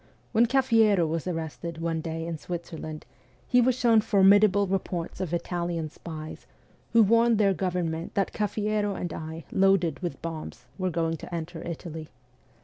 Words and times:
When 0.31 0.47
Cafiero 0.47 1.05
was 1.07 1.27
arrested 1.27 1.77
one 1.77 2.01
day 2.01 2.25
in 2.25 2.39
Switzerland, 2.39 3.05
he 3.47 3.61
was 3.61 3.75
shown 3.75 4.01
formidable 4.01 4.65
reports 4.65 5.21
of 5.21 5.31
Italian 5.31 5.91
spies, 5.91 6.47
who 6.93 7.03
warned 7.03 7.37
their 7.37 7.53
government 7.53 8.15
that 8.15 8.33
Cafiero 8.33 8.95
and 8.99 9.13
I, 9.13 9.45
loaded 9.51 9.99
with 9.99 10.19
bombs, 10.23 10.65
were 10.79 10.89
going 10.89 11.17
to 11.17 11.31
enter 11.35 11.61
Italy. 11.61 12.09